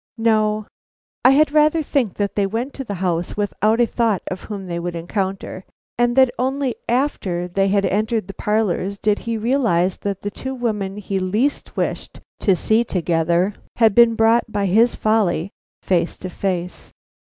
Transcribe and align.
No; 0.17 0.65
I 1.23 1.29
had 1.29 1.51
rather 1.51 1.83
think 1.83 2.15
that 2.15 2.33
they 2.33 2.47
went 2.47 2.73
to 2.73 2.83
the 2.83 2.95
house 3.05 3.37
without 3.37 3.79
a 3.79 3.85
thought 3.85 4.23
of 4.31 4.45
whom 4.45 4.65
they 4.65 4.79
would 4.79 4.95
encounter, 4.95 5.63
and 5.95 6.15
that 6.15 6.31
only 6.39 6.73
after 6.89 7.47
they 7.47 7.67
had 7.67 7.85
entered 7.85 8.27
the 8.27 8.33
parlors 8.33 8.97
did 8.97 9.19
he 9.29 9.37
realize 9.37 9.97
that 9.97 10.23
the 10.23 10.31
two 10.31 10.55
women 10.55 10.97
he 10.97 11.19
least 11.19 11.77
wished 11.77 12.19
to 12.39 12.55
see 12.55 12.83
together 12.83 13.53
had 13.75 13.93
been 13.93 14.15
brought 14.15 14.51
by 14.51 14.65
his 14.65 14.95
folly 14.95 15.51
face 15.83 16.17
to 16.17 16.31
face. 16.31 16.91